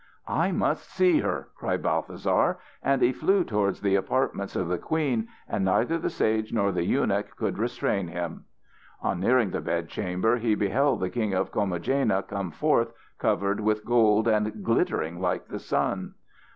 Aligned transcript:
"I 0.27 0.51
must 0.51 0.89
see 0.89 1.19
her," 1.19 1.49
cried 1.55 1.83
Balthasar. 1.83 2.57
And 2.81 3.03
he 3.03 3.11
flew 3.13 3.43
towards 3.43 3.81
the 3.81 3.93
apartments 3.93 4.55
of 4.55 4.67
the 4.67 4.79
queen, 4.79 5.27
and 5.47 5.63
neither 5.63 5.99
the 5.99 6.09
sage 6.09 6.51
nor 6.51 6.71
the 6.71 6.83
eunuch 6.83 7.35
could 7.35 7.59
restrain 7.59 8.07
him. 8.07 8.45
On 9.03 9.19
nearing 9.19 9.51
the 9.51 9.61
bedchamber 9.61 10.37
he 10.37 10.55
beheld 10.55 11.01
the 11.01 11.11
King 11.11 11.35
of 11.35 11.51
Comagena 11.51 12.23
come 12.27 12.49
forth 12.49 12.91
covered 13.19 13.59
with 13.59 13.85
gold 13.85 14.27
and 14.27 14.63
glittering 14.63 15.19
like 15.21 15.49
the 15.49 15.59
sun. 15.59 16.15